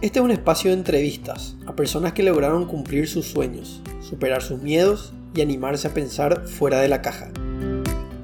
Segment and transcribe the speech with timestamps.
[0.00, 4.62] Este es un espacio de entrevistas a personas que lograron cumplir sus sueños, superar sus
[4.62, 7.32] miedos y animarse a pensar fuera de la caja.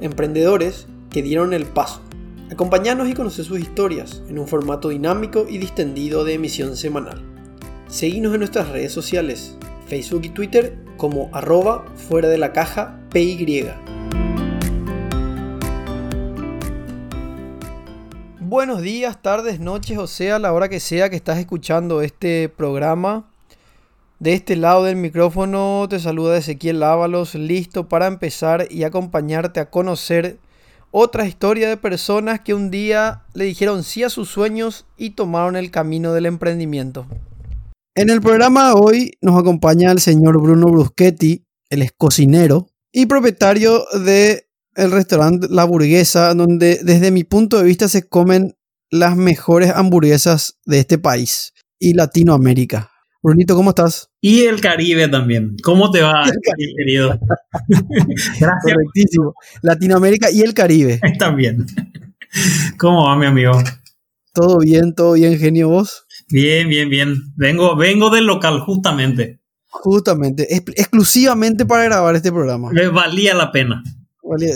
[0.00, 2.00] Emprendedores que dieron el paso.
[2.52, 7.20] Acompañarnos y conocer sus historias en un formato dinámico y distendido de emisión semanal.
[7.88, 9.56] Seguinos en nuestras redes sociales,
[9.88, 13.66] Facebook y Twitter como arroba fuera de la caja PY.
[18.54, 23.28] Buenos días, tardes, noches, o sea, la hora que sea que estás escuchando este programa.
[24.20, 29.70] De este lado del micrófono te saluda Ezequiel Ábalos, listo para empezar y acompañarte a
[29.70, 30.38] conocer
[30.92, 35.56] otra historia de personas que un día le dijeron sí a sus sueños y tomaron
[35.56, 37.08] el camino del emprendimiento.
[37.96, 43.06] En el programa de hoy nos acompaña el señor Bruno Bruschetti, el es cocinero y
[43.06, 44.43] propietario de
[44.76, 48.54] el restaurante La Burguesa, donde desde mi punto de vista se comen
[48.90, 52.90] las mejores hamburguesas de este país y Latinoamérica.
[53.22, 54.10] Brunito, ¿cómo estás?
[54.20, 55.56] Y el Caribe también.
[55.62, 56.24] ¿Cómo te va,
[56.76, 57.18] querido?
[57.68, 58.50] Gracias.
[58.62, 59.34] Correctísimo.
[59.62, 61.00] Latinoamérica y el Caribe.
[61.18, 61.64] También.
[62.78, 63.52] ¿Cómo va, mi amigo?
[64.34, 66.04] Todo bien, todo bien, genio, vos.
[66.28, 67.14] Bien, bien, bien.
[67.36, 69.40] Vengo, vengo del local, justamente.
[69.70, 72.70] Justamente, exclusivamente para grabar este programa.
[72.72, 73.82] Me valía la pena.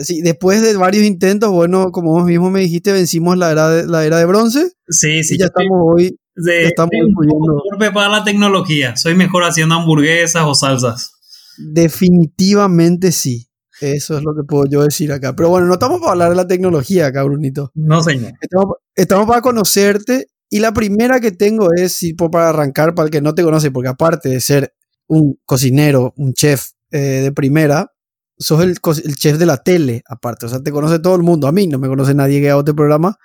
[0.03, 3.87] Sí, después de varios intentos, bueno, como vos mismo me dijiste, vencimos la era de,
[3.87, 4.73] la era de bronce.
[4.89, 5.35] Sí, sí.
[5.35, 6.19] Y ya estamos hoy.
[6.37, 8.97] estamos un para la tecnología.
[8.97, 11.12] Soy mejor haciendo hamburguesas o salsas.
[11.59, 13.48] Definitivamente sí.
[13.81, 15.37] Eso es lo que puedo yo decir acá.
[15.37, 17.70] Pero bueno, no estamos para hablar de la tecnología acá, Brunito.
[17.75, 18.33] No, señor.
[18.41, 20.27] Estamos, estamos para conocerte.
[20.51, 23.70] Y la primera que tengo es, si para arrancar, para el que no te conoce,
[23.70, 24.75] porque aparte de ser
[25.07, 27.92] un cocinero, un chef eh, de primera,
[28.39, 28.78] sos el,
[29.17, 30.47] chef de la tele, aparte.
[30.47, 31.48] O sea, te conoce todo el mundo.
[31.48, 33.17] A mí no me conoce nadie que haga este programa.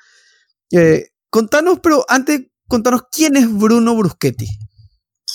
[0.72, 4.48] Eh, contanos, pero antes, contanos quién es Bruno Bruschetti.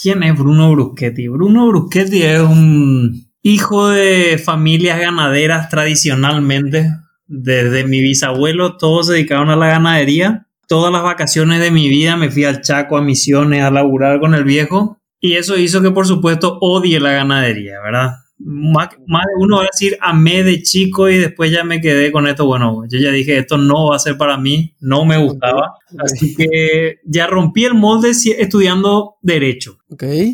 [0.03, 1.29] ¿Quién es Bruno Bruschetti?
[1.29, 6.91] Bruno Bruschetti es un hijo de familias ganaderas tradicionalmente.
[7.27, 10.47] Desde mi bisabuelo todos se dedicaron a la ganadería.
[10.67, 14.35] Todas las vacaciones de mi vida me fui al Chaco a misiones a laburar con
[14.35, 14.99] el viejo.
[15.21, 18.19] Y eso hizo que por supuesto odie la ganadería, ¿verdad?
[18.39, 22.27] Más, de uno va a decir amé de chico y después ya me quedé con
[22.27, 22.47] esto.
[22.47, 25.75] Bueno, yo ya dije, esto no va a ser para mí, no me gustaba.
[25.99, 29.79] Así que ya rompí el molde estudiando Derecho.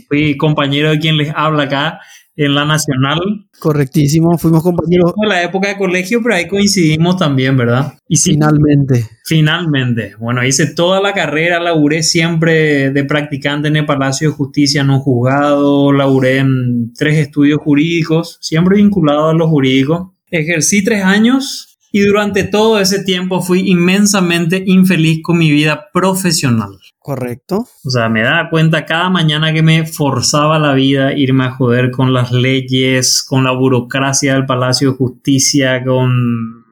[0.09, 2.01] Fui compañero de quien les habla acá
[2.37, 3.47] en la Nacional.
[3.59, 5.13] Correctísimo, fuimos compañeros.
[5.23, 7.95] En la época de colegio, pero ahí coincidimos también, ¿verdad?
[8.09, 9.09] Y finalmente.
[9.25, 10.15] Finalmente.
[10.19, 15.01] Bueno, hice toda la carrera, laburé siempre de practicante en el Palacio de Justicia, no
[15.01, 20.15] juzgado, laburé en tres estudios jurídicos, siempre vinculado a lo jurídico.
[20.31, 26.79] Ejercí tres años y durante todo ese tiempo fui inmensamente infeliz con mi vida profesional.
[27.05, 27.67] Correcto.
[27.85, 31.91] O sea, me daba cuenta cada mañana que me forzaba la vida irme a joder
[31.91, 36.65] con las leyes, con la burocracia del Palacio de Justicia, con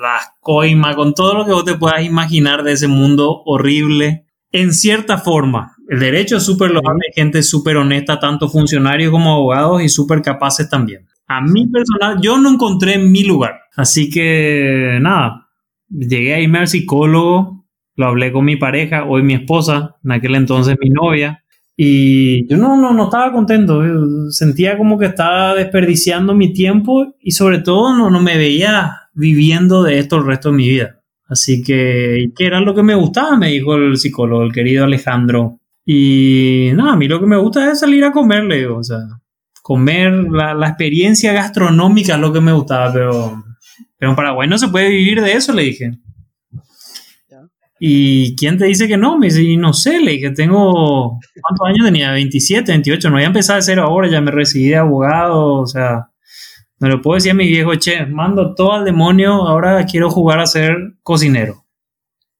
[0.00, 4.26] las coimas, con todo lo que vos te puedas imaginar de ese mundo horrible.
[4.52, 9.82] En cierta forma, el derecho es súper loable, gente súper honesta, tanto funcionarios como abogados
[9.82, 11.08] y súper capaces también.
[11.26, 13.62] A mí personal, yo no encontré mi lugar.
[13.74, 15.48] Así que nada,
[15.88, 17.59] llegué a irme al psicólogo,
[18.00, 21.44] lo hablé con mi pareja, hoy mi esposa, en aquel entonces mi novia,
[21.76, 23.82] y yo no, no, no estaba contento,
[24.30, 29.82] sentía como que estaba desperdiciando mi tiempo y sobre todo no, no me veía viviendo
[29.82, 31.00] de esto el resto de mi vida.
[31.28, 33.36] Así que, ¿qué era lo que me gustaba?
[33.36, 35.60] Me dijo el psicólogo, el querido Alejandro.
[35.86, 38.84] Y nada, a mí lo que me gusta es salir a comer, le digo, o
[38.84, 38.98] sea,
[39.62, 43.42] comer, la, la experiencia gastronómica es lo que me gustaba, pero
[44.00, 45.92] pero en Paraguay no se puede vivir de eso, le dije.
[47.82, 49.16] ¿Y quién te dice que no?
[49.16, 52.12] Me dice, y no sé, le dije, tengo, ¿cuántos años tenía?
[52.12, 55.66] 27, 28, no voy a empezar de cero ahora, ya me recibí de abogado, o
[55.66, 56.10] sea,
[56.78, 60.40] me lo puedo decir a mi viejo, che, mando todo al demonio, ahora quiero jugar
[60.40, 61.64] a ser cocinero.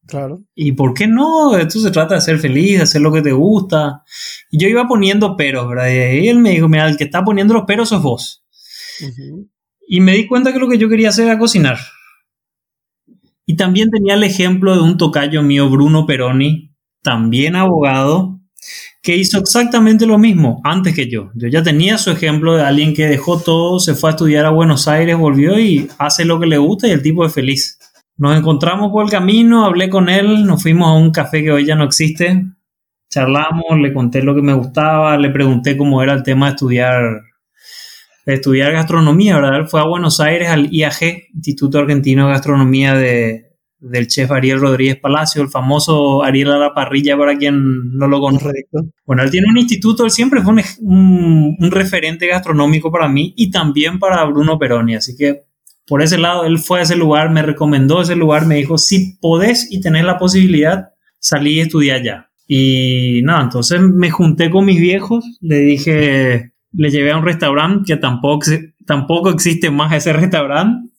[0.07, 0.43] Claro.
[0.55, 1.57] ¿Y por qué no?
[1.57, 4.03] Esto se trata de ser feliz, de hacer lo que te gusta.
[4.51, 5.89] Y yo iba poniendo peros, ¿verdad?
[5.89, 8.45] Y él me dijo, mira, el que está poniendo los peros sos vos.
[9.89, 11.79] Y me di cuenta que lo que yo quería hacer era cocinar.
[13.51, 16.71] Y también tenía el ejemplo de un tocayo mío, Bruno Peroni,
[17.03, 18.39] también abogado,
[19.03, 21.33] que hizo exactamente lo mismo antes que yo.
[21.35, 24.51] Yo ya tenía su ejemplo de alguien que dejó todo, se fue a estudiar a
[24.51, 27.81] Buenos Aires, volvió y hace lo que le gusta y el tipo es feliz.
[28.17, 31.67] Nos encontramos por el camino, hablé con él, nos fuimos a un café que hoy
[31.67, 32.45] ya no existe,
[33.11, 37.23] charlamos, le conté lo que me gustaba, le pregunté cómo era el tema de estudiar
[38.27, 39.67] estudiar gastronomía, ¿verdad?
[39.69, 43.51] Fue a Buenos Aires al IAG, Instituto Argentino de Gastronomía de,
[43.81, 48.21] del chef Ariel Rodríguez Palacio, el famoso Ariel a la parrilla para quien no lo
[48.21, 48.67] conoce.
[49.07, 53.51] Bueno, él tiene un instituto, él siempre fue un, un, referente gastronómico para mí y
[53.51, 55.45] también para Bruno Peroni, así que
[55.91, 59.19] por ese lado, él fue a ese lugar, me recomendó ese lugar, me dijo, si
[59.21, 62.31] podés y tenés la posibilidad, salí y estudié allá.
[62.47, 67.95] Y nada, entonces me junté con mis viejos, le dije, le llevé a un restaurante
[67.95, 68.47] que tampoco,
[68.87, 70.91] tampoco existe más ese restaurante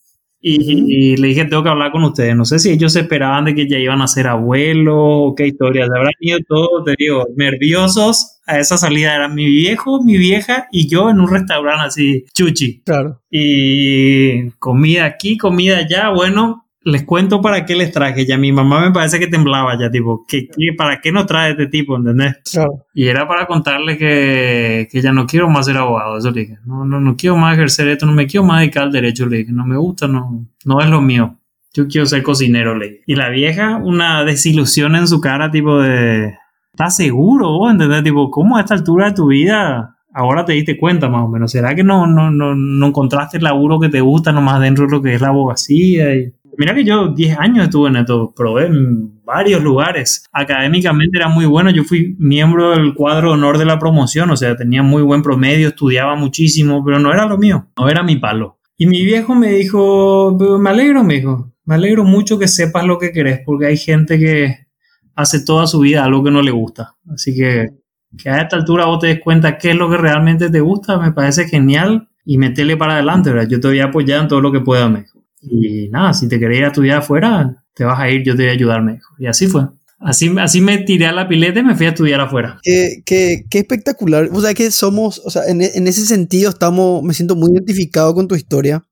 [0.43, 2.35] y, le dije, tengo que hablar con ustedes.
[2.35, 5.87] No sé si ellos esperaban de que ya iban a ser abuelos o qué historias.
[5.89, 8.39] Habrán ido todos, te digo, nerviosos.
[8.47, 12.81] A esa salida eran mi viejo, mi vieja y yo en un restaurante así, chuchi.
[12.81, 13.21] Claro.
[13.29, 16.09] Y comida aquí, comida allá.
[16.09, 18.25] Bueno, les cuento para qué les traje.
[18.25, 20.47] Ya mi mamá me parece que temblaba ya, tipo, ¿qué,
[20.77, 21.95] para qué nos trae este tipo?
[21.95, 22.37] ¿Entendés?
[22.51, 22.85] Claro.
[22.93, 26.17] Y era para contarles que, que ya no quiero más ser abogado.
[26.17, 26.57] Eso le dije.
[26.65, 29.25] No, no, no quiero más ejercer esto, no me quiero más dedicar al derecho.
[29.27, 31.37] Le dije, no me gusta, no, no es lo mío.
[31.73, 33.03] Yo quiero ser cocinero, le dije.
[33.05, 36.35] Y la vieja, una desilusión en su cara, tipo de.
[36.73, 37.71] ¿Estás seguro vos?
[37.71, 38.03] ¿Entendés?
[38.03, 41.51] Tipo, ¿cómo a esta altura de tu vida ahora te diste cuenta más o menos?
[41.51, 44.91] ¿Será que no, no, no, no encontraste el laburo que te gusta nomás dentro de
[44.91, 46.15] lo que es la abogacía?
[46.15, 50.25] Y Mira que yo 10 años estuve en esto, probé en varios lugares.
[50.31, 54.55] Académicamente era muy bueno, yo fui miembro del cuadro honor de la promoción, o sea,
[54.55, 58.59] tenía muy buen promedio, estudiaba muchísimo, pero no era lo mío, no era mi palo.
[58.77, 62.97] Y mi viejo me dijo, me alegro, me dijo, me alegro mucho que sepas lo
[62.97, 64.67] que querés, porque hay gente que
[65.15, 66.95] hace toda su vida algo que no le gusta.
[67.07, 67.81] Así que
[68.17, 70.97] que a esta altura vos te des cuenta qué es lo que realmente te gusta,
[70.97, 73.49] me parece genial y metele para adelante, ¿verdad?
[73.49, 75.05] Yo te voy a apoyar en todo lo que pueda, me.
[75.41, 78.53] Y nada, si te querías estudiar afuera, te vas a ir, yo te voy a
[78.53, 78.99] ayudar, me.
[79.19, 79.67] Y así fue.
[79.99, 82.59] Así, así me tiré a la pileta y me fui a estudiar afuera.
[82.63, 84.29] Qué, qué, qué espectacular.
[84.33, 88.15] O sea, que somos, o sea, en, en, ese sentido estamos, me siento muy identificado
[88.15, 88.83] con tu historia.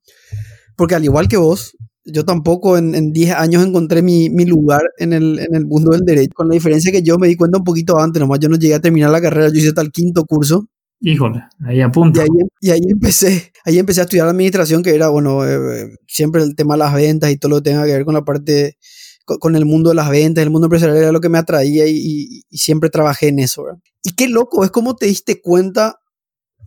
[0.75, 1.75] Porque al igual que vos,
[2.06, 6.02] yo tampoco en 10 años encontré mi, mi lugar en el, en el, mundo del
[6.02, 6.31] derecho.
[6.36, 8.75] Con la diferencia que yo me di cuenta un poquito antes, nomás yo no llegué
[8.75, 10.68] a terminar la carrera, yo hice hasta el quinto curso.
[11.01, 12.19] Híjole, ahí apunto.
[12.19, 12.30] Y ahí,
[12.62, 16.74] y ahí, empecé, ahí empecé a estudiar administración, que era, bueno, eh, siempre el tema
[16.74, 18.78] de las ventas y todo lo que tenga que ver con la parte,
[19.25, 22.44] con, el mundo de las ventas, el mundo empresarial era lo que me atraía y,
[22.50, 23.63] y, siempre trabajé en eso.
[23.63, 23.80] ¿verdad?
[24.04, 26.00] Y qué loco, es como te diste cuenta,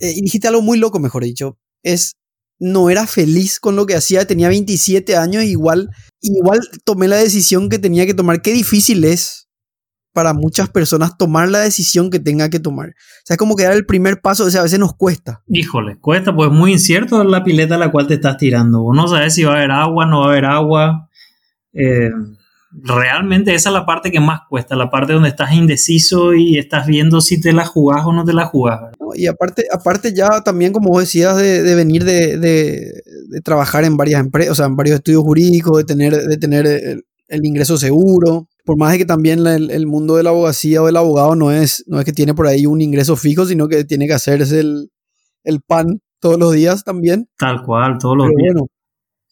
[0.01, 2.15] eh, y dijiste algo muy loco, mejor dicho, es,
[2.59, 5.91] no era feliz con lo que hacía, tenía 27 años, igual,
[6.21, 8.41] igual tomé la decisión que tenía que tomar.
[8.41, 9.49] Qué difícil es
[10.13, 12.91] para muchas personas tomar la decisión que tenga que tomar.
[12.91, 15.43] O sea, es como que dar el primer paso, o sea, a veces nos cuesta.
[15.49, 18.83] Híjole, cuesta, pues es muy incierto la pileta a la cual te estás tirando.
[18.83, 21.09] Vos no sabes si va a haber agua, no va a haber agua.
[21.73, 22.11] Eh,
[22.71, 26.87] realmente esa es la parte que más cuesta, la parte donde estás indeciso y estás
[26.87, 28.93] viendo si te la jugás o no te la jugás.
[29.15, 34.21] y aparte, aparte ya también, como vos decías, de, venir de, de, trabajar en varias
[34.21, 36.67] empresas, o sea, en varios estudios jurídicos, de tener, de tener
[37.29, 40.97] el ingreso seguro por más de que también el, mundo de la abogacía o del
[40.97, 44.07] abogado no es, no es que tiene por ahí un ingreso fijo, sino que tiene
[44.07, 44.91] que hacerse el,
[45.45, 47.29] el pan todos los días también.
[47.37, 48.55] Tal cual, todos los días.
[48.55, 48.69] Bueno,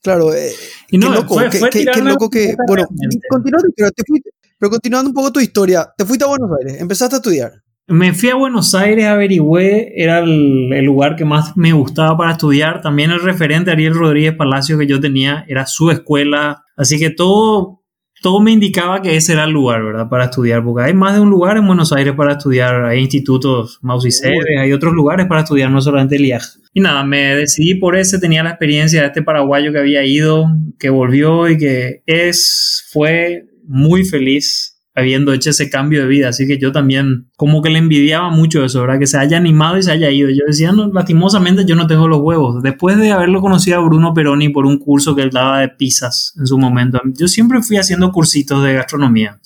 [0.02, 0.52] claro, eh,
[0.90, 1.36] y no, qué loco,
[1.70, 2.86] qué, loco que, bueno,
[3.28, 6.80] continuando, pero, te fuiste, pero continuando un poco tu historia, te fuiste a Buenos Aires,
[6.80, 7.52] empezaste a estudiar.
[7.86, 12.32] Me fui a Buenos Aires, averigüé, era el, el, lugar que más me gustaba para
[12.32, 12.82] estudiar.
[12.82, 16.62] También el referente Ariel Rodríguez Palacio que yo tenía era su escuela.
[16.76, 17.79] Así que todo
[18.22, 20.08] todo me indicaba que ese era el lugar, ¿verdad?
[20.08, 23.78] Para estudiar, porque hay más de un lugar en Buenos Aires para estudiar, hay institutos
[23.82, 26.42] Mausiceres, hay otros lugares para estudiar, no solamente el IAG.
[26.74, 30.46] Y nada, me decidí por ese, tenía la experiencia de este paraguayo que había ido,
[30.78, 36.28] que volvió y que es, fue muy feliz habiendo hecho ese cambio de vida.
[36.28, 38.98] Así que yo también como que le envidiaba mucho eso, ¿verdad?
[38.98, 40.30] Que se haya animado y se haya ido.
[40.30, 42.62] Yo decía, no, lastimosamente yo no tengo los huevos.
[42.62, 46.34] Después de haberlo conocido a Bruno Peroni por un curso que él daba de pizzas
[46.38, 49.40] en su momento, yo siempre fui haciendo cursitos de gastronomía.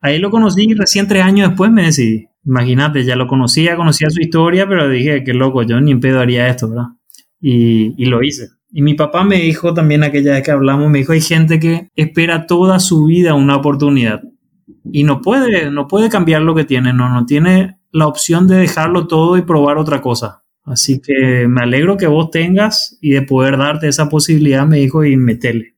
[0.00, 2.26] Ahí lo conocí y recién tres años después me decidí.
[2.44, 6.18] Imagínate, ya lo conocía, conocía su historia, pero dije, qué loco, yo ni en pedo
[6.18, 6.86] haría esto, ¿verdad?
[7.40, 8.48] Y, y lo hice.
[8.72, 11.90] Y mi papá me dijo también aquella vez que hablamos, me dijo, hay gente que
[11.94, 14.22] espera toda su vida una oportunidad
[14.84, 18.56] y no puede, no puede cambiar lo que tiene, no, no tiene la opción de
[18.56, 20.42] dejarlo todo y probar otra cosa.
[20.64, 25.04] Así que me alegro que vos tengas y de poder darte esa posibilidad, me dijo,
[25.04, 25.76] y metele.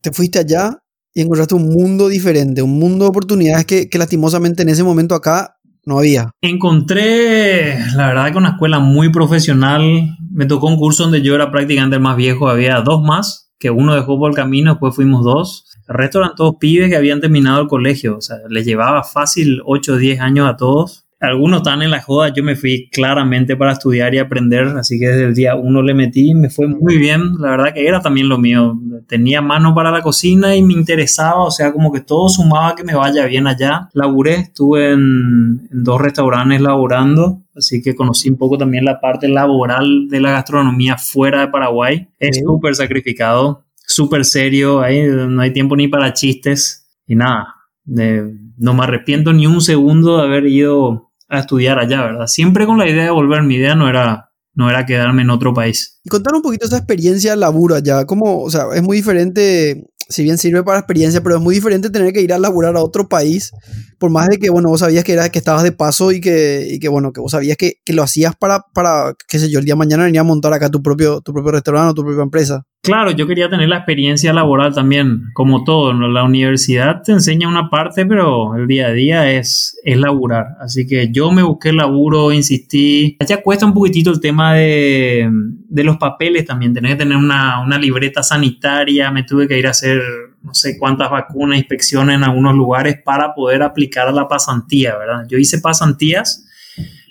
[0.00, 0.78] Te fuiste allá
[1.12, 5.14] y encontraste un mundo diferente, un mundo de oportunidades que, que lastimosamente en ese momento
[5.14, 6.30] acá no había.
[6.40, 10.16] Encontré, la verdad, que una escuela muy profesional.
[10.30, 13.70] Me tocó un curso donde yo era prácticamente el más viejo, había dos más, que
[13.70, 15.68] uno dejó por el camino, después fuimos dos.
[15.88, 19.62] El resto eran todos pibes que habían terminado el colegio, o sea, les llevaba fácil
[19.64, 21.01] 8 o 10 años a todos.
[21.22, 25.06] Algunos están en la joda, yo me fui claramente para estudiar y aprender, así que
[25.06, 28.28] desde el día uno le metí, me fue muy bien, la verdad que era también
[28.28, 28.76] lo mío,
[29.06, 32.82] tenía mano para la cocina y me interesaba, o sea, como que todo sumaba que
[32.82, 33.88] me vaya bien allá.
[33.94, 40.08] Laburé, estuve en, dos restaurantes laborando, así que conocí un poco también la parte laboral
[40.08, 42.08] de la gastronomía fuera de Paraguay.
[42.18, 47.54] Es súper sacrificado, súper serio, ahí no hay tiempo ni para chistes y nada.
[47.84, 52.26] no me arrepiento ni un segundo de haber ido a estudiar allá, ¿verdad?
[52.26, 53.42] Siempre con la idea de volver.
[53.42, 56.00] Mi idea no era, no era quedarme en otro país.
[56.04, 58.04] Y contar un poquito esa experiencia laburo allá.
[58.04, 61.90] Como, o sea, es muy diferente, si bien sirve para experiencia, pero es muy diferente
[61.90, 63.52] tener que ir a laburar a otro país.
[63.98, 66.66] Por más de que, bueno, vos sabías que, era, que estabas de paso y que,
[66.70, 69.58] y que bueno, que vos sabías que, que, lo hacías para, para, qué sé yo,
[69.58, 72.02] el día de mañana venía a montar acá tu propio, tu propio restaurante o tu
[72.02, 72.64] propia empresa.
[72.84, 75.92] Claro, yo quería tener la experiencia laboral también, como todo.
[75.92, 80.56] La universidad te enseña una parte, pero el día a día es, es laburar.
[80.60, 83.16] Así que yo me busqué laburo, insistí.
[83.24, 86.74] Ya cuesta un poquitito el tema de, de los papeles también.
[86.74, 89.12] Tenés que tener una, una, libreta sanitaria.
[89.12, 90.01] Me tuve que ir a hacer
[90.42, 95.24] no sé cuántas vacunas, inspecciones en algunos lugares para poder aplicar a la pasantía, ¿verdad?
[95.28, 96.46] Yo hice pasantías,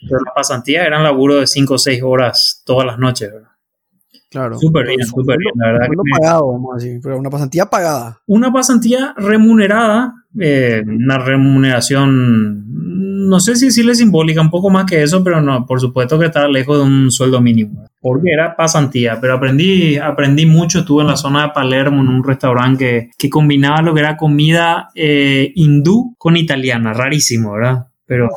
[0.02, 3.52] pero las pasantías eran laburo de 5 o 6 horas todas las noches, ¿verdad?
[4.32, 4.58] Claro.
[4.58, 5.88] Súper bien, súper bien, la verdad.
[6.18, 8.22] pagado, vamos a decir, pero una pasantía pagada.
[8.28, 12.64] Una pasantía remunerada, eh, una remuneración,
[13.22, 16.26] no sé si decirle simbólica, un poco más que eso, pero no, por supuesto que
[16.26, 21.10] estaba lejos de un sueldo mínimo, porque era pasantía, pero aprendí, aprendí mucho, estuve en
[21.10, 25.52] la zona de Palermo, en un restaurante que, que combinaba lo que era comida eh,
[25.56, 27.88] hindú con italiana, rarísimo, ¿verdad?
[28.06, 28.30] Pero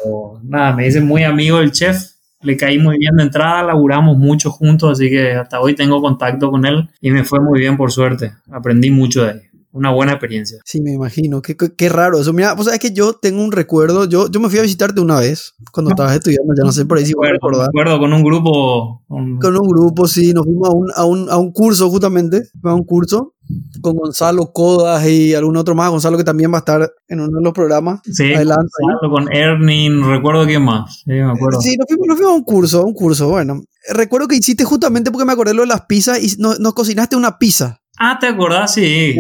[0.45, 4.51] nada, me dice muy amigo el chef, le caí muy bien de entrada, laburamos mucho
[4.51, 7.91] juntos, así que hasta hoy tengo contacto con él y me fue muy bien por
[7.91, 8.35] suerte.
[8.53, 9.43] Aprendí mucho de él.
[9.75, 10.59] Una buena experiencia.
[10.65, 11.43] Sí, me imagino.
[11.43, 12.33] Qué, qué, raro eso.
[12.33, 14.05] Mira, pues es que yo tengo un recuerdo.
[14.05, 16.55] Yo, yo me fui a visitarte una vez cuando estabas estudiando.
[16.57, 17.67] Ya no sé por ahí si me recordar.
[17.67, 19.03] Recuerdo con un grupo.
[19.09, 19.57] Con...
[19.57, 20.33] un grupo, sí.
[20.33, 22.45] Nos fuimos a un, a un, a un curso, justamente.
[22.63, 23.35] A un curso
[23.81, 25.91] con Gonzalo Codas y algún otro más.
[25.91, 28.01] Gonzalo que también va a estar en uno de los programas.
[28.05, 28.71] Sí, Adelante,
[29.11, 31.03] con Erning, recuerdo quién más.
[31.05, 31.61] Sí, me acuerdo.
[31.61, 33.63] Sí, nos fuimos, a un curso, un curso, bueno.
[33.93, 37.39] Recuerdo que hiciste justamente porque me acordé lo de las pizzas y nos, cocinaste una
[37.39, 37.81] pizza.
[37.99, 38.75] Ah, ¿te acordás?
[38.75, 39.17] Sí.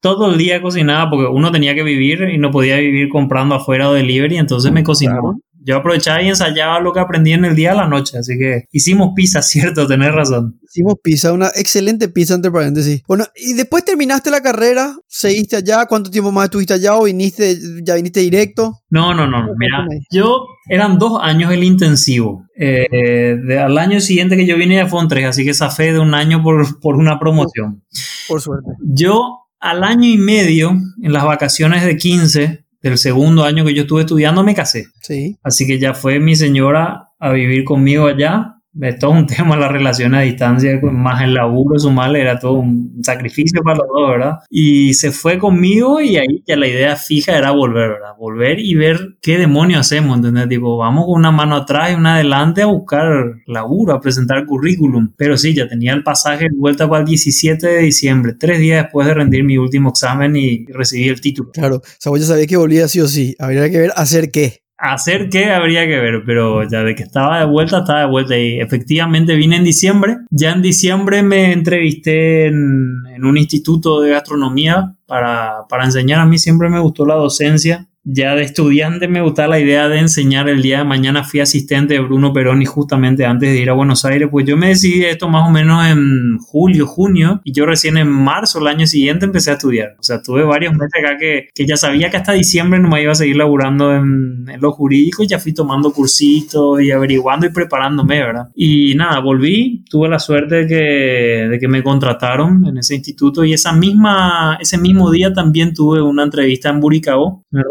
[0.00, 3.88] Todo el día cocinaba porque uno tenía que vivir y no podía vivir comprando afuera
[3.88, 5.34] o delivery, entonces me cocinaba.
[5.62, 8.64] Yo aprovechaba y ensayaba lo que aprendí en el día a la noche, así que
[8.72, 10.58] hicimos pizza, cierto, tenés razón.
[10.62, 13.02] Hicimos pizza, una excelente pizza entre paréntesis.
[13.06, 17.58] Bueno, y después terminaste la carrera, seguiste allá, ¿cuánto tiempo más estuviste allá o viniste,
[17.82, 18.80] ya viniste directo?
[18.90, 22.44] No, no, no, mira, yo eran dos años el intensivo.
[22.56, 25.98] Eh, al año siguiente que yo vine ya fueron tres, así que esa fe de
[25.98, 27.82] un año por, por una promoción.
[28.28, 28.70] Por suerte.
[28.80, 30.70] Yo al año y medio,
[31.02, 34.86] en las vacaciones de 15, del segundo año que yo estuve estudiando me casé.
[35.02, 35.36] Sí.
[35.42, 39.68] Así que ya fue mi señora a vivir conmigo allá es todo un tema la
[39.68, 44.10] relación a distancia, más el laburo, su mal, era todo un sacrificio para los dos,
[44.10, 44.38] ¿verdad?
[44.48, 48.14] Y se fue conmigo y ahí ya la idea fija era volver, ¿verdad?
[48.18, 50.48] Volver y ver qué demonios hacemos, ¿entendés?
[50.48, 53.06] Tipo, vamos con una mano atrás y una adelante a buscar
[53.46, 55.12] laburo, a presentar currículum.
[55.16, 58.84] Pero sí, ya tenía el pasaje de vuelta para el 17 de diciembre, tres días
[58.84, 61.50] después de rendir mi último examen y recibí el título.
[61.52, 64.62] Claro, o sea, vos sabía que volvía sí o sí, habría que ver hacer qué.
[64.80, 68.38] Hacer qué habría que ver, pero ya de que estaba de vuelta, estaba de vuelta.
[68.38, 70.16] Y efectivamente vine en diciembre.
[70.30, 76.20] Ya en diciembre me entrevisté en, en un instituto de gastronomía para, para enseñar.
[76.20, 79.98] A mí siempre me gustó la docencia ya de estudiante me gustaba la idea de
[79.98, 81.22] enseñar el día de mañana.
[81.22, 84.28] Fui asistente de Bruno Peroni justamente antes de ir a Buenos Aires.
[84.30, 87.40] Pues yo me decidí esto más o menos en julio, junio.
[87.44, 89.94] Y yo recién en marzo, el año siguiente, empecé a estudiar.
[89.98, 93.00] O sea, tuve varios meses acá que, que ya sabía que hasta diciembre no me
[93.00, 95.22] iba a seguir laburando en, en lo jurídico.
[95.22, 98.48] Ya fui tomando cursitos y averiguando y preparándome, ¿verdad?
[98.56, 99.84] Y nada, volví.
[99.88, 103.44] Tuve la suerte de que, de que me contrataron en ese instituto.
[103.44, 107.64] Y esa misma, ese mismo día también tuve una entrevista en Buricao, en el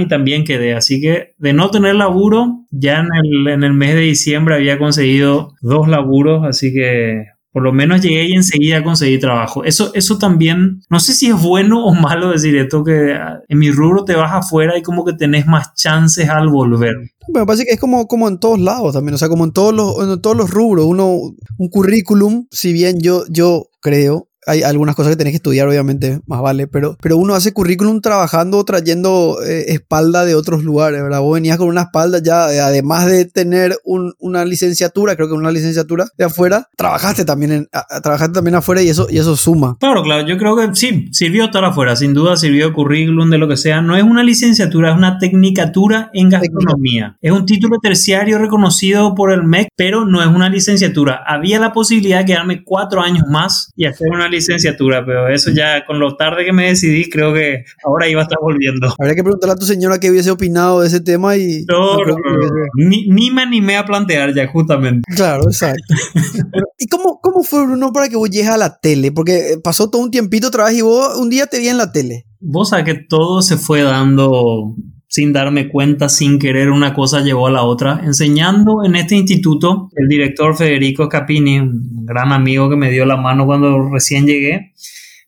[0.00, 0.74] y también quedé.
[0.74, 4.78] Así que de no tener laburo, ya en el, en el mes de diciembre había
[4.78, 9.62] conseguido dos laburos, así que por lo menos llegué y enseguida conseguí trabajo.
[9.62, 13.16] Eso, eso también, no sé si es bueno o malo decir esto, que
[13.48, 16.96] en mi rubro te vas afuera y como que tenés más chances al volver.
[17.32, 19.72] Me parece que es como, como en todos lados también, o sea, como en todos
[19.72, 20.84] los, en todos los rubros.
[20.84, 25.68] Uno, un currículum, si bien yo, yo creo, hay algunas cosas que tenés que estudiar,
[25.68, 31.02] obviamente, más vale, pero, pero uno hace currículum trabajando, trayendo eh, espalda de otros lugares,
[31.02, 31.20] ¿verdad?
[31.20, 35.50] Vos venías con una espalda ya, eh, además de tener una licenciatura, creo que una
[35.50, 37.68] licenciatura de afuera, trabajaste también, en,
[38.02, 39.76] trabajaste también afuera y eso, y eso suma.
[39.80, 43.48] Claro, claro, yo creo que sí, sirvió estar afuera, sin duda sirvió currículum de lo
[43.48, 43.80] que sea.
[43.80, 47.16] No es una licenciatura, es una tecnicatura en gastronomía.
[47.20, 51.22] Es un título terciario reconocido por el MEC, pero no es una licenciatura.
[51.26, 55.84] Había la posibilidad de quedarme cuatro años más y hacer una licenciatura, pero eso ya
[55.84, 58.94] con lo tarde que me decidí, creo que ahora iba a estar volviendo.
[58.98, 61.64] Habría que preguntarle a tu señora qué hubiese opinado de ese tema y...
[61.68, 62.16] No, no,
[62.76, 65.02] ni, ni, me animé a plantear ya, justamente.
[65.14, 65.82] Claro, exacto.
[66.78, 69.12] ¿Y cómo, cómo fue, Bruno, para que vos llegues a la tele?
[69.12, 72.26] Porque pasó todo un tiempito vez y vos un día te vi en la tele.
[72.40, 74.74] Vos sabés que todo se fue dando
[75.14, 78.00] sin darme cuenta, sin querer, una cosa llevó a la otra.
[78.02, 83.16] Enseñando en este instituto, el director Federico Capini, un gran amigo que me dio la
[83.16, 84.72] mano cuando recién llegué,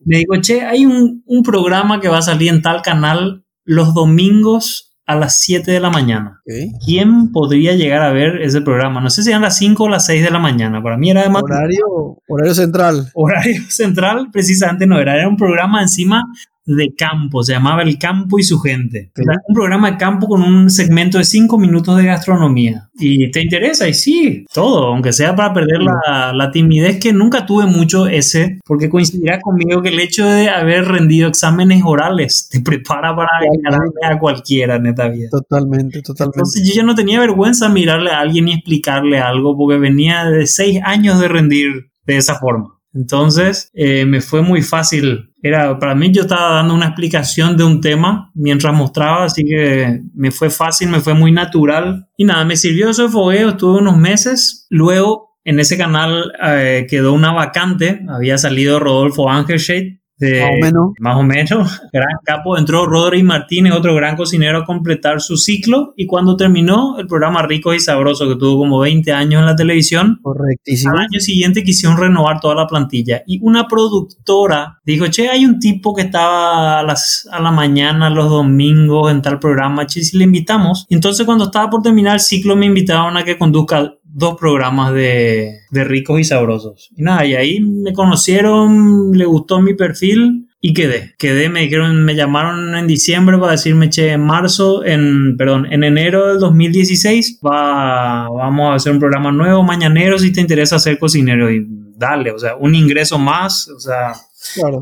[0.05, 4.99] me dijo, che, hay un, programa que va a salir en tal canal los domingos
[5.07, 6.43] a las 7 de la mañana.
[6.85, 9.01] ¿Quién podría llegar a ver ese programa?
[9.01, 10.83] No sé si eran las 5 o las 6 de la mañana.
[10.83, 11.85] Para mí era de Horario,
[12.27, 13.09] horario central.
[13.15, 15.15] Horario central, precisamente no era.
[15.15, 16.25] Era un programa encima
[16.67, 19.11] de campo, se llamaba El Campo y su gente.
[19.49, 22.89] un programa de campo con un segmento de cinco minutos de gastronomía.
[22.95, 23.89] ¿Y te interesa?
[23.89, 28.89] Y sí, todo, aunque sea para perder la, timidez que nunca tuve mucho ese, porque
[28.89, 33.31] coincidirá conmigo que el hecho de haber rendido exámenes orales te prepara para
[33.63, 35.29] ganarle a cualquiera en esta vida.
[35.31, 36.39] Totalmente, totalmente.
[36.39, 40.47] Entonces yo ya no tenía vergüenza mirarle a alguien y explicarle algo, porque venía de
[40.47, 42.76] seis años de rendir de esa forma.
[42.97, 47.65] Entonces eh, me fue muy fácil era, para mí yo estaba dando una explicación de
[47.65, 52.09] un tema mientras mostraba, así que me fue fácil, me fue muy natural.
[52.17, 54.67] Y nada, me sirvió ese fogueo, estuve unos meses.
[54.71, 60.91] Luego en ese canal eh, quedó una vacante, había salido Rodolfo Angelshade, más o menos.
[60.99, 61.83] Más o menos.
[61.93, 62.57] Gran capo.
[62.57, 65.93] Entró Rodri Martínez, otro gran cocinero, a completar su ciclo.
[65.97, 69.57] Y cuando terminó el programa Rico y Sabroso, que tuvo como 20 años en la
[69.57, 70.93] televisión, Correctísimo.
[70.93, 73.23] al año siguiente quisieron renovar toda la plantilla.
[73.27, 78.11] Y una productora dijo: Che, hay un tipo que estaba a, las, a la mañana,
[78.11, 79.87] los domingos, en tal programa.
[79.87, 80.87] Che, si le invitamos.
[80.89, 85.61] entonces, cuando estaba por terminar el ciclo, me invitaron a que conduzca dos programas de,
[85.71, 86.91] de, ricos y sabrosos.
[86.97, 91.15] Y nada, y ahí me conocieron, le gustó mi perfil y quedé.
[91.19, 95.85] Quedé, me dijeron, me llamaron en diciembre para decirme, che, en marzo, en, perdón, en
[95.85, 100.99] enero del 2016 va, vamos a hacer un programa nuevo, mañanero, si te interesa ser
[100.99, 101.53] cocinero.
[101.53, 104.15] Y dale, o sea, un ingreso más, o sea,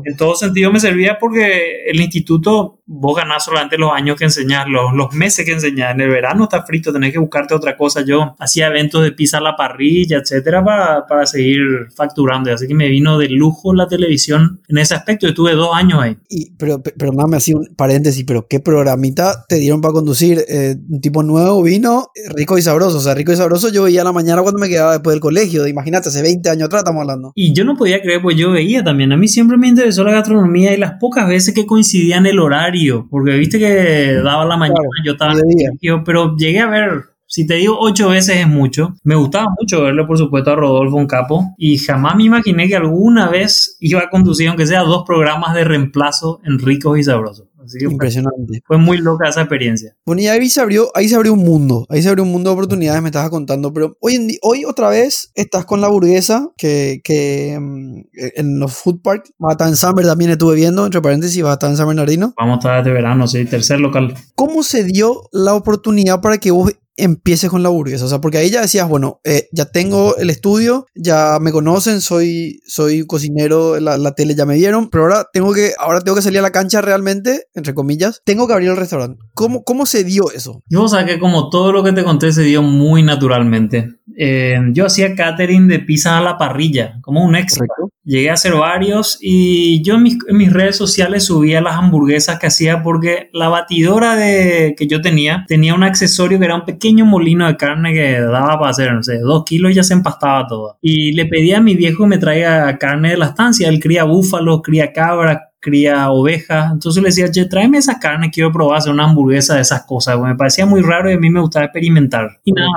[0.05, 4.67] en todo sentido me servía porque el instituto, vos ganás solamente los años que enseñás,
[4.67, 5.93] los, los meses que enseñás.
[5.93, 8.01] En el verano está frito, tenés que buscarte otra cosa.
[8.05, 11.61] Yo hacía eventos de pizza a la parrilla, etcétera, para, para seguir
[11.95, 12.51] facturando.
[12.53, 15.27] Así que me vino de lujo la televisión en ese aspecto.
[15.27, 16.17] Estuve dos años ahí.
[16.29, 20.43] Y, pero, pero nada, me hacía un paréntesis, pero ¿qué programita te dieron para conducir?
[20.47, 22.97] Eh, un tipo nuevo vino, rico y sabroso.
[22.97, 25.21] O sea, rico y sabroso yo veía a la mañana cuando me quedaba después del
[25.21, 25.67] colegio.
[25.67, 27.31] Imagínate, hace 20 años atrás estamos hablando.
[27.35, 29.11] Y yo no podía creer, pues yo veía también.
[29.11, 32.74] A mí siempre me interesó la gastronomía y las pocas veces que coincidían el horario,
[33.09, 37.55] porque viste que daba la mañana, yo estaba en pero llegué a ver si te
[37.55, 38.93] digo ocho veces es mucho.
[39.03, 41.55] Me gustaba mucho verle, por supuesto, a Rodolfo un capo.
[41.57, 45.63] Y jamás me imaginé que alguna vez iba a conducir, aunque sea dos programas de
[45.63, 47.47] reemplazo en ricos y sabrosos.
[47.79, 48.61] Impresionante.
[48.65, 49.95] Fue, muy loca esa experiencia.
[50.05, 51.85] Bueno, y ahí se, abrió, ahí se abrió un mundo.
[51.89, 53.73] Ahí se abrió un mundo de oportunidades, me estabas contando.
[53.73, 58.01] Pero hoy, en hoy otra vez estás con la burguesa, que, que mm,
[58.35, 59.31] en los food park.
[59.43, 61.87] Va a estar en Summer también estuve viendo, entre paréntesis, va a estar en San
[61.87, 62.33] Bernardino.
[62.37, 64.13] Vamos a estar de verano, sí, tercer local.
[64.35, 68.05] ¿Cómo se dio la oportunidad para que vos empieces con la burguesa.
[68.05, 72.01] O sea, porque ahí ya decías, bueno, eh, ya tengo el estudio, ya me conocen,
[72.01, 76.15] soy, soy cocinero, la, la, tele ya me vieron, pero ahora tengo que, ahora tengo
[76.15, 79.19] que salir a la cancha realmente, entre comillas, tengo que abrir el restaurante.
[79.33, 80.63] ¿Cómo, cómo se dio eso?
[80.67, 83.95] Yo, o que como todo lo que te conté se dio muy naturalmente.
[84.17, 87.65] Eh, yo hacía catering de pizza a la parrilla, como un extra.
[88.05, 92.83] Llegué a hacer varios y yo en mis, redes sociales subía las hamburguesas que hacía
[92.83, 97.47] porque la batidora de, que yo tenía tenía un accesorio que era un pequeño molino
[97.47, 100.77] de carne que daba para hacer, no sé, dos kilos y ya se empastaba todo.
[100.81, 103.67] Y le pedí a mi viejo que me traiga carne de la estancia.
[103.69, 106.71] Él cría búfalo, cría cabra, cría ovejas.
[106.71, 110.19] Entonces le decía, che, tráeme esa carne, quiero probar hacer una hamburguesa de esas cosas.
[110.19, 112.39] me parecía muy raro y a mí me gustaba experimentar.
[112.43, 112.69] Y nada,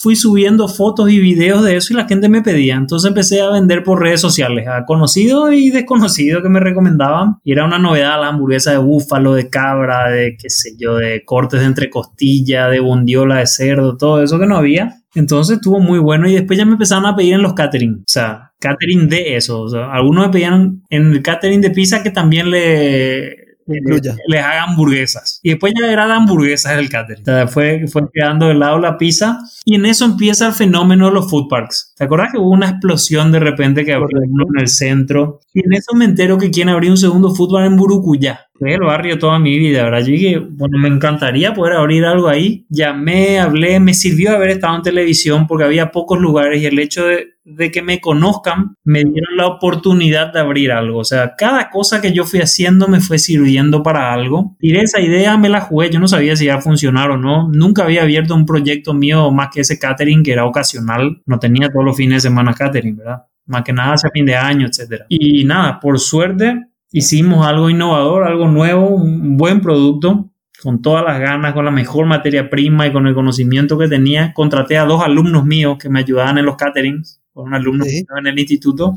[0.00, 2.76] fui, subiendo fotos y videos de eso y la gente me pedía.
[2.76, 7.36] Entonces empecé a vender por redes sociales a conocidos y desconocidos que me recomendaban.
[7.44, 11.22] Y era una novedad la hamburguesa de búfalo, de cabra, de qué sé yo, de
[11.26, 15.01] cortes de entre costilla, de bondiola de cerdo, todo eso que no había.
[15.14, 18.00] Entonces estuvo muy bueno y después ya me empezaron a pedir en los catering.
[18.00, 19.60] O sea, catering de eso.
[19.60, 24.64] O sea, algunos me pedían en el catering de pizza que también le les haga
[24.64, 25.40] hamburguesas.
[25.42, 27.22] Y después ya era de hamburguesas el catering.
[27.22, 29.38] O sea, fue, fue quedando de lado la pizza.
[29.64, 31.92] Y en eso empieza el fenómeno de los food parks.
[31.96, 35.40] ¿Te acuerdas que hubo una explosión de repente que abrió uno en el centro?
[35.54, 38.46] Y en eso me entero que quieren abrir un segundo food park en Burucuyá.
[38.64, 40.00] El barrio toda mi vida, ¿verdad?
[40.00, 42.66] Yo dije, bueno, me encantaría poder abrir algo ahí.
[42.68, 47.06] Llamé, hablé, me sirvió haber estado en televisión porque había pocos lugares y el hecho
[47.06, 50.98] de de que me conozcan, me dieron la oportunidad de abrir algo.
[50.98, 54.56] O sea, cada cosa que yo fui haciendo me fue sirviendo para algo.
[54.60, 55.90] Y esa idea me la jugué.
[55.90, 57.48] Yo no sabía si iba a funcionar o no.
[57.48, 61.20] Nunca había abierto un proyecto mío más que ese catering que era ocasional.
[61.26, 63.22] No tenía todos los fines de semana catering, ¿verdad?
[63.46, 65.06] Más que nada hacia fin de año, etcétera.
[65.08, 70.30] Y nada, por suerte hicimos algo innovador, algo nuevo, un buen producto
[70.62, 74.32] con todas las ganas, con la mejor materia prima y con el conocimiento que tenía,
[74.32, 78.26] contraté a dos alumnos míos que me ayudaban en los caterings con un alumno en
[78.26, 78.94] el instituto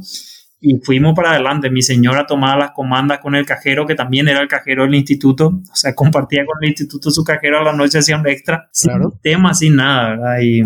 [0.59, 1.69] y fuimos para adelante.
[1.69, 5.47] Mi señora tomaba las comandas con el cajero, que también era el cajero del instituto,
[5.47, 9.11] o sea, compartía con el instituto su cajero a la noche, hacía un extra, claro.
[9.11, 10.39] sin tema, sin nada, ¿verdad?
[10.41, 10.61] Y,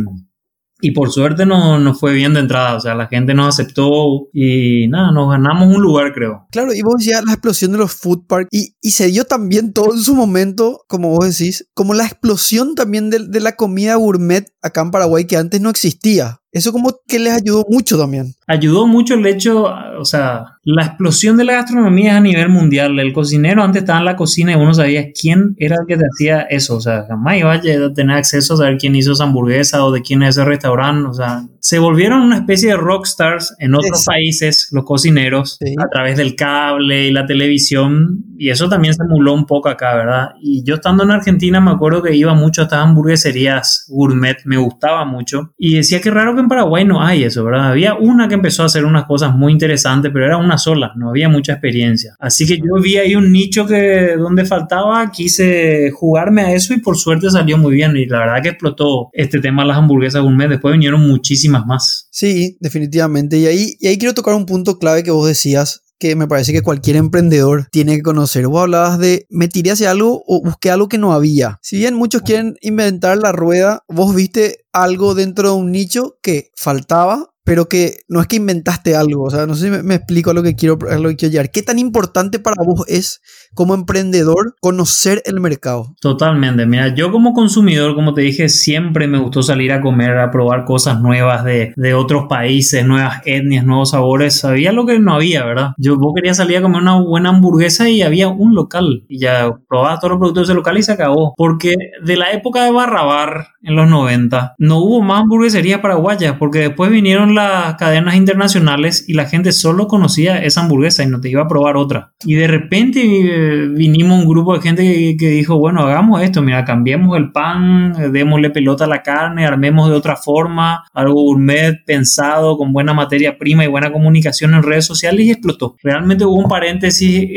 [0.82, 4.30] y por suerte nos no fue bien de entrada, o sea, la gente nos aceptó
[4.34, 6.48] y nada, nos ganamos un lugar, creo.
[6.52, 9.74] Claro, y vos decías la explosión de los food parks y, y, se dio también
[9.74, 13.96] todo en su momento, como vos decís, como la explosión también de, de la comida
[13.96, 16.40] gourmet acá en Paraguay que antes no existía.
[16.52, 18.34] Eso como que les ayudó mucho también.
[18.48, 19.66] Ayudó mucho el hecho,
[20.00, 22.98] o sea, la explosión de la gastronomía a nivel mundial.
[23.00, 26.06] El cocinero antes estaba en la cocina y uno sabía quién era el que te
[26.12, 26.78] hacía eso.
[26.78, 30.02] O sea, jamás iba a tener acceso a saber quién hizo esa hamburguesa o de
[30.02, 31.08] quién es ese restaurante.
[31.08, 36.18] O sea, se volvieron una especie de rockstars en otros países, los cocineros, a través
[36.18, 38.26] del cable y la televisión.
[38.40, 40.30] Y eso también se emuló un poco acá, ¿verdad?
[40.42, 44.58] Y yo estando en Argentina me acuerdo que iba mucho a estas hamburgueserías gourmet, me
[44.58, 45.54] gustaba mucho.
[45.60, 47.70] Y decía que raro que en Paraguay no hay eso, ¿verdad?
[47.70, 51.10] Había una que empezó a hacer unas cosas muy interesantes, pero era una sola, no
[51.10, 52.16] había mucha experiencia.
[52.18, 56.80] Así que yo vi ahí un nicho que donde faltaba, quise jugarme a eso y
[56.80, 57.96] por suerte salió muy bien.
[57.96, 60.50] Y la verdad que explotó este tema las hamburguesas gourmet.
[60.50, 62.08] Después vinieron muchísimas más.
[62.10, 63.38] Sí, definitivamente.
[63.38, 66.54] Y ahí, y ahí quiero tocar un punto clave que vos decías, que me parece
[66.54, 68.48] que cualquier emprendedor tiene que conocer.
[68.48, 71.60] Vos hablabas de me tiré hacia algo o busqué algo que no había.
[71.62, 76.52] Si bien muchos quieren inventar la rueda, vos viste algo dentro de un nicho que
[76.56, 80.30] faltaba pero que no es que inventaste algo, o sea, no sé si me, explico
[80.30, 81.50] a lo que quiero, llegar.
[81.50, 83.24] ¿Qué tan importante para vos es
[83.56, 85.96] como emprendedor conocer el mercado?
[86.00, 90.30] Totalmente, mira, yo como consumidor, como te dije, siempre me gustó salir a comer, a
[90.30, 95.16] probar cosas nuevas de, de otros países, nuevas etnias, nuevos sabores, sabía lo que no
[95.16, 95.72] había, ¿verdad?
[95.80, 99.50] Yo vos quería salir a comer una buena hamburguesa y había un local y ya
[99.68, 101.74] probaba todos los productos de ese local y se acabó, porque
[102.06, 106.92] de la época de Barrabar en los 90 no hubo más hamburgueserías paraguayas, porque después
[106.92, 111.44] vinieron las cadenas internacionales y la gente solo conocía esa hamburguesa y no te iba
[111.44, 112.14] a probar otra.
[112.26, 116.66] Y de repente eh, vinimos un grupo de gente que, dijo, bueno, hagamos esto, mira,
[116.66, 122.58] cambiemos el pan, démosle pelota a la carne, armemos de otra forma, algo gourmet pensado
[122.58, 125.76] con buena materia prima y buena comunicación en redes sociales y explotó.
[125.82, 127.30] Realmente hubo un paréntesis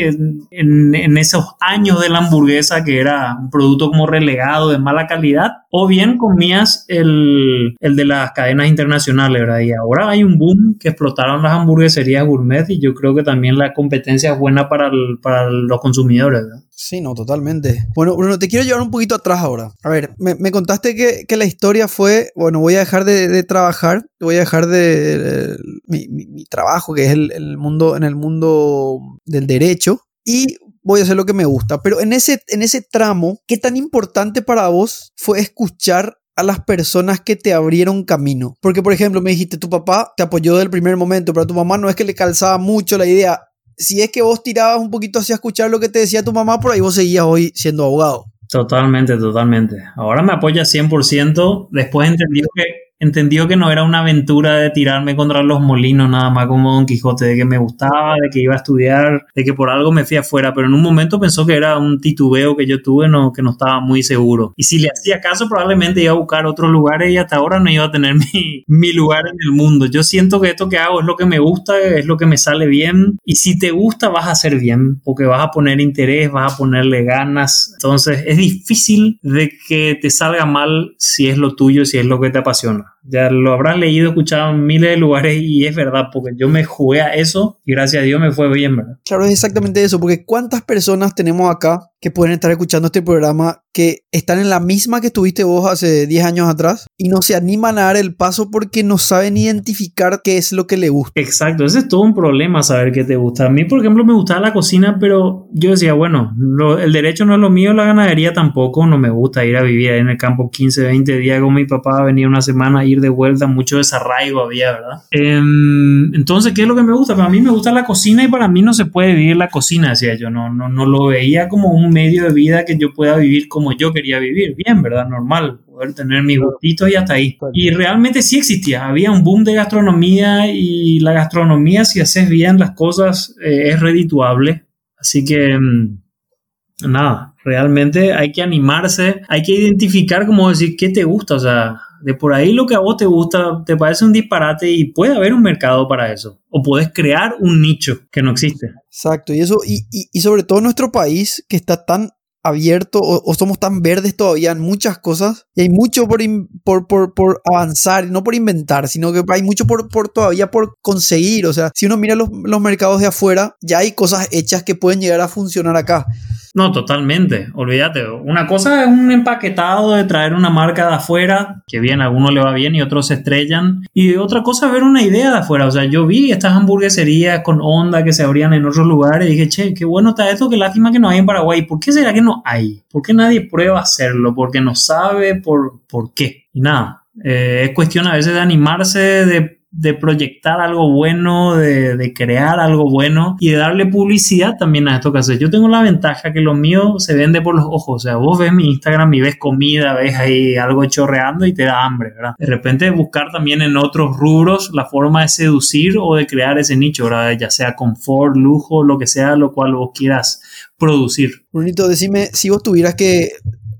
[0.51, 5.07] en, en esos años de la hamburguesa que era un producto como relegado de mala
[5.07, 9.61] calidad o bien comías el, el de las cadenas internacionales, ¿verdad?
[9.61, 13.59] Y ahora hay un boom que explotaron las hamburgueserías gourmet y yo creo que también
[13.59, 14.91] la competencia es buena para,
[15.21, 16.45] para los consumidores.
[16.71, 17.87] Sí, no, totalmente.
[17.95, 19.73] Bueno, Bruno, te quiero llevar un poquito atrás ahora.
[19.83, 24.07] A ver, me, contaste que, que, la historia fue, bueno, voy a dejar de, trabajar,
[24.21, 28.99] voy a dejar de, mi, mi, trabajo, que es el, el, mundo, en el mundo
[29.25, 31.83] del derecho, y voy a hacer lo que me gusta.
[31.83, 36.61] Pero en ese, en ese tramo, ¿qué tan importante para vos fue escuchar a las
[36.61, 38.55] personas que te abrieron camino.
[38.61, 41.47] Porque, por ejemplo, me dijiste, tu papá te apoyó desde el primer momento, pero a
[41.47, 43.41] tu mamá no es que le calzaba mucho la idea.
[43.77, 46.61] Si es que vos tirabas un poquito hacia escuchar lo que te decía tu mamá,
[46.61, 48.27] por ahí vos seguías hoy siendo abogado.
[48.49, 49.77] Totalmente, totalmente.
[49.97, 51.69] Ahora me apoya 100%.
[51.71, 52.65] Después entendió que
[53.03, 56.87] entendió que no era una aventura de tirarme contra los molinos nada más como Don
[56.87, 60.05] Quijote, de que me gustaba, de que iba a estudiar, de que por algo me
[60.05, 63.33] fui afuera, pero en un momento pensó que era un titubeo que yo tuve, no,
[63.33, 64.53] que no estaba muy seguro.
[64.57, 67.71] Y si le hacía caso, probablemente iba a buscar otros lugares y hasta ahora no
[67.73, 69.87] iba a tener mi, mi lugar en el mundo.
[69.87, 72.39] Yo siento que esto que hago es lo que me gusta, es lo que me
[72.39, 76.31] sale bien, y si te gusta vas a hacer bien, porque vas a poner interés,
[76.31, 77.73] vas a ponerle ganas.
[77.75, 82.21] Entonces es difícil de que te salga mal si es lo tuyo, si es lo
[82.21, 82.92] que te apasiona.
[83.05, 86.65] Ya lo habrás leído, escuchado en miles de lugares y es verdad, porque yo me
[86.65, 88.99] jugué a eso y gracias a Dios me fue bien, ¿verdad?
[89.05, 93.63] Claro, es exactamente eso, porque ¿cuántas personas tenemos acá que pueden estar escuchando este programa
[93.73, 97.37] que están en la misma que estuviste vos hace 10 años atrás y no se
[97.37, 101.13] animan a dar el paso porque no saben identificar qué es lo que le gusta.
[101.19, 103.47] Exacto, ese es todo un problema saber qué te gusta.
[103.47, 106.35] A mí, por ejemplo, me gustaba la cocina, pero yo decía, bueno,
[106.81, 109.93] el derecho no es lo mío, la ganadería tampoco, no me gusta ir a vivir
[109.93, 113.47] en el campo 15, 20 días con mi papá, venir una semana, ir de vuelta,
[113.47, 115.03] mucho desarraigo había, ¿verdad?
[115.13, 117.15] Em, entonces, ¿qué es lo que me gusta?
[117.15, 119.91] Para mí me gusta la cocina y para mí no se puede vivir la cocina,
[119.91, 123.17] decía yo, no, no, no lo veía como un medio de vida que yo pueda
[123.17, 125.09] vivir como yo quería vivir, bien, ¿verdad?
[125.09, 127.39] Normal, poder tener mi gustito y hasta ahí.
[127.53, 132.59] Y realmente sí existía, había un boom de gastronomía y la gastronomía, si haces bien
[132.59, 134.65] las cosas, eh, es redituable.
[134.97, 141.05] Así que, mm, nada, realmente hay que animarse, hay que identificar, como decir, qué te
[141.05, 144.13] gusta, o sea, de por ahí lo que a vos te gusta te parece un
[144.13, 146.39] disparate y puede haber un mercado para eso.
[146.51, 148.73] O puedes crear un nicho que no existe.
[148.87, 152.11] Exacto, y eso, y, y, sobre todo nuestro país que está tan
[152.43, 156.21] abierto o, somos tan verdes todavía en muchas cosas y hay mucho por,
[156.65, 160.77] por, por, por, avanzar, no por inventar, sino que hay mucho por, por todavía por
[160.83, 161.47] conseguir.
[161.47, 164.75] O sea, si uno mira los, los mercados de afuera, ya hay cosas hechas que
[164.75, 166.07] pueden llegar a funcionar acá.
[166.55, 167.49] No, totalmente.
[167.55, 168.07] Olvídate.
[168.11, 172.33] Una cosa es un empaquetado de traer una marca de afuera, que bien, a algunos
[172.33, 173.83] le va bien y otros se estrellan.
[173.95, 175.67] Y otra cosa es ver una idea de afuera.
[175.67, 179.33] O sea, yo vi estas hamburgueserías con onda que se abrían en otros lugares y
[179.33, 181.63] dije, che, qué bueno está esto, qué lástima que no hay en Paraguay.
[181.63, 182.83] ¿Por qué será que no hay?
[182.91, 184.35] ¿Por qué nadie prueba hacerlo?
[184.35, 186.49] Porque no sabe por, por qué.
[186.53, 192.13] Y nada, eh, es cuestión a veces de animarse, de de proyectar algo bueno, de,
[192.15, 195.39] crear algo bueno y de darle publicidad también a esto que haces.
[195.39, 197.97] Yo tengo la ventaja que lo mío se vende por los ojos.
[197.97, 201.65] O sea, vos ves mi Instagram y ves comida, ves ahí algo chorreando y te
[201.65, 202.35] da hambre, ¿verdad?
[202.39, 206.77] De repente buscar también en otros rubros la forma de seducir o de crear ese
[206.77, 207.33] nicho, ¿verdad?
[207.39, 210.43] Ya sea confort, lujo, lo que sea, lo cual vos quieras
[210.77, 211.47] producir.
[211.51, 213.31] Brunito, decime, si vos tuvieras que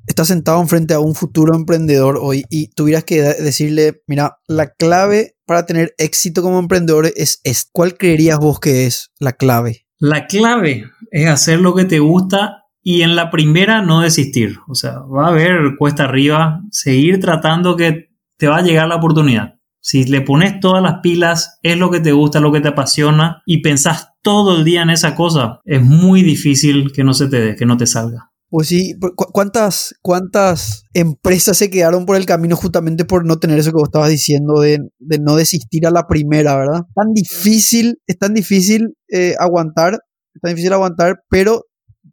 [0.07, 5.37] estás sentado enfrente a un futuro emprendedor hoy y tuvieras que decirle, mira, la clave
[5.47, 9.87] para tener éxito como emprendedor es, es ¿cuál creerías vos que es la clave?
[9.99, 14.59] La clave es hacer lo que te gusta y en la primera no desistir.
[14.67, 18.97] O sea, va a haber cuesta arriba, seguir tratando que te va a llegar la
[18.97, 19.55] oportunidad.
[19.81, 23.43] Si le pones todas las pilas, es lo que te gusta, lo que te apasiona
[23.47, 27.41] y pensás todo el día en esa cosa, es muy difícil que no se te
[27.41, 28.32] dé, que no te salga.
[28.53, 28.93] Pues sí,
[29.33, 33.89] ¿cuántas, ¿cuántas empresas se quedaron por el camino justamente por no tener eso que vos
[33.89, 34.79] estabas diciendo, de,
[35.23, 36.83] no desistir a la primera, ¿verdad?
[36.95, 39.95] Tan difícil, es tan difícil eh, aguantar,
[40.35, 41.63] es tan difícil aguantar, pero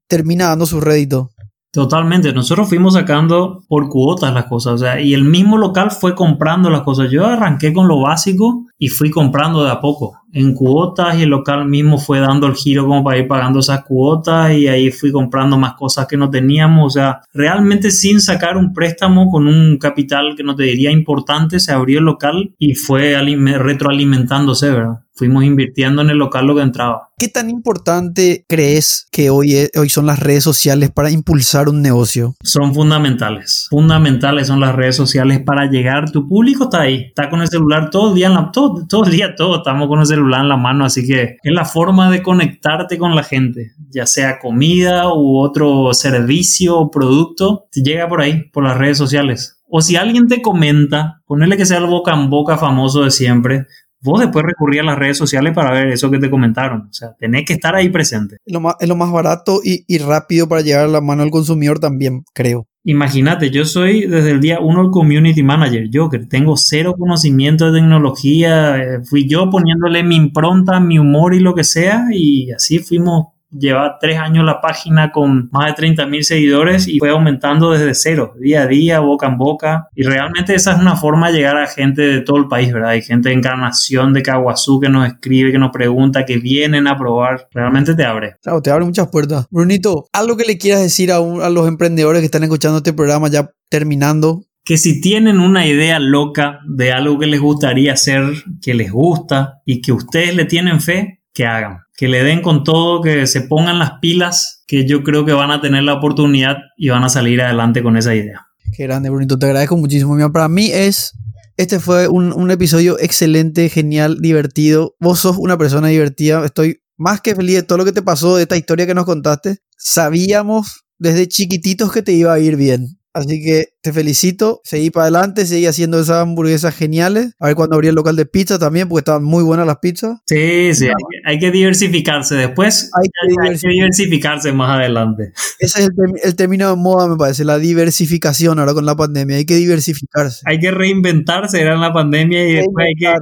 [0.08, 1.30] termina dando su rédito.
[1.74, 6.16] Totalmente, nosotros fuimos sacando por cuotas las cosas, o sea, y el mismo local fue
[6.16, 7.12] comprando las cosas.
[7.12, 11.30] Yo arranqué con lo básico y fui comprando de a poco en cuotas y el
[11.30, 15.12] local mismo fue dando el giro como para ir pagando esas cuotas y ahí fui
[15.12, 19.78] comprando más cosas que no teníamos, o sea, realmente sin sacar un préstamo con un
[19.78, 23.16] capital que no te diría importante, se abrió el local y fue
[23.58, 25.00] retroalimentándose, ¿verdad?
[25.20, 27.10] Fuimos invirtiendo en el local lo que entraba.
[27.18, 32.36] ¿Qué tan importante crees que hoy, hoy son las redes sociales para impulsar un negocio?
[32.42, 33.68] Son fundamentales.
[33.70, 36.10] Fundamentales son las redes sociales para llegar.
[36.10, 37.08] Tu público está ahí.
[37.10, 39.58] Está con el celular todo el día, todo, todo el día, todo.
[39.58, 43.16] Estamos con el celular en la mano, así que es la forma de conectarte con
[43.16, 48.78] la gente, ya sea comida u otro servicio o producto, llega por ahí, por las
[48.78, 49.62] redes sociales.
[49.70, 53.66] O si alguien te comenta, ponerle que sea el boca en boca famoso de siempre,
[54.02, 56.88] vos después recurrir a las redes sociales para ver eso que te comentaron.
[56.90, 58.38] O sea, tenés que estar ahí presente.
[58.46, 61.24] Es lo más, es lo más barato y, y, rápido para llegar a la mano
[61.24, 62.68] al consumidor también, creo.
[62.86, 67.70] Imagínate, yo soy desde el día uno el community manager, yo que tengo cero conocimiento
[67.70, 72.52] de tecnología, eh, fui yo poniéndole mi impronta, mi humor y lo que sea, y
[72.52, 77.10] así fuimos lleva tres años la página con más de 30 mil seguidores y fue
[77.10, 79.88] aumentando desde cero, día a día, boca en boca.
[79.96, 82.92] Y realmente esa es una forma de llegar a gente de todo el país, ¿verdad?
[82.92, 86.98] Hay gente de Encarnación, de Caguazú que nos escribe, que nos pregunta, que vienen a
[86.98, 87.48] probar.
[87.52, 88.36] Realmente te abre.
[88.42, 89.48] Claro, te abre muchas puertas.
[89.50, 93.30] Brunito, algo que le quieras decir a, a los emprendedores que están escuchando este programa
[93.30, 98.22] ya terminando que si tienen una idea loca de algo que les gustaría hacer,
[98.62, 102.64] que les gusta y que ustedes le tienen fe, que hagan que le den con
[102.64, 106.56] todo, que se pongan las pilas, que yo creo que van a tener la oportunidad
[106.78, 108.48] y van a salir adelante con esa idea.
[108.74, 110.16] Qué grande, Brunito, te agradezco muchísimo.
[110.32, 111.12] Para mí es,
[111.58, 114.96] este fue un, un episodio excelente, genial, divertido.
[115.02, 118.38] Vos sos una persona divertida, estoy más que feliz de todo lo que te pasó,
[118.38, 119.58] de esta historia que nos contaste.
[119.78, 122.98] Sabíamos desde chiquititos que te iba a ir bien.
[123.12, 127.34] Así que te felicito, seguí para adelante, seguí haciendo esas hamburguesas geniales.
[127.40, 130.20] A ver cuando abrí el local de pizza también, porque estaban muy buenas las pizzas.
[130.28, 132.36] Sí, sí, hay que, hay que diversificarse.
[132.36, 133.74] Después Hay que hay, que diversificar.
[133.74, 135.34] diversificarse más adelante.
[135.58, 135.90] Ese es
[136.24, 139.38] el, término de moda, me parece, la diversificación ahora con la pandemia.
[139.38, 140.42] Hay que diversificarse.
[140.46, 143.14] Hay que reinventarse, era en la pandemia y después hay que,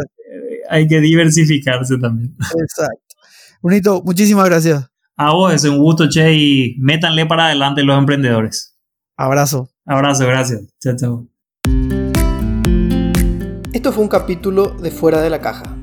[0.70, 2.36] hay que diversificarse también.
[2.40, 3.16] Exacto.
[3.62, 4.86] Bonito, muchísimas gracias.
[5.16, 8.77] A vos es un gusto, che, y métanle para adelante los emprendedores.
[9.18, 9.70] Abrazo.
[9.84, 10.62] Abrazo, gracias.
[10.80, 11.28] Chao, chao.
[13.74, 15.76] Esto fue un capítulo de Fuera de la Caja.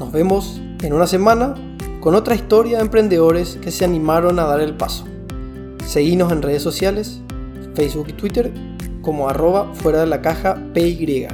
[0.00, 1.54] Nos vemos en una semana
[2.00, 5.04] con otra historia de emprendedores que se animaron a dar el paso.
[5.86, 7.20] Seguinos en redes sociales,
[7.76, 8.52] Facebook y Twitter
[9.00, 11.28] como arroba fuera de la caja PY.